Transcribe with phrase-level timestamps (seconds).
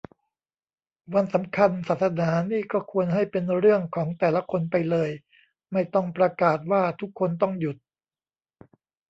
[1.13, 5.09] วันสำคัญศาสนานี่ก็ควรให้เป็นเรื่องของแต่ละคนไปเลย
[5.71, 7.77] ไม่ต้องประกาศว่าทุกคนต้องหยุด